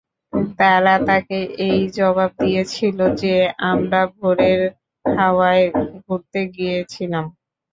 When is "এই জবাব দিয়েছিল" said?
1.67-2.97